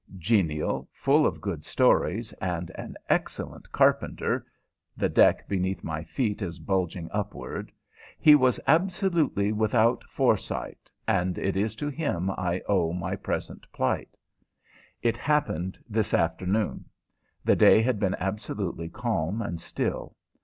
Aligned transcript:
Genial, 0.17 0.89
full 0.91 1.27
of 1.27 1.41
good 1.41 1.63
stories, 1.63 2.33
and 2.41 2.71
an 2.71 2.95
excellent 3.07 3.71
carpenter 3.71 4.43
(the 4.97 5.07
deck 5.09 5.47
beneath 5.47 5.83
my 5.83 6.03
feet 6.03 6.41
is 6.41 6.57
bulging 6.57 7.07
upward), 7.11 7.71
he 8.17 8.33
was 8.33 8.59
absolutely 8.65 9.51
without 9.53 10.03
foresight, 10.05 10.91
and 11.07 11.37
it 11.37 11.55
is 11.55 11.75
to 11.75 11.87
him 11.87 12.31
I 12.31 12.63
owe 12.67 12.93
my 12.93 13.15
present 13.15 13.71
plight. 13.71 14.17
It 15.03 15.17
happened 15.17 15.77
this 15.87 16.15
afternoon. 16.15 16.85
The 17.45 17.55
day 17.55 17.83
had 17.83 17.99
been 17.99 18.15
absolutely 18.15 18.89
calm 18.89 19.39
and 19.39 19.61
still. 19.61 20.15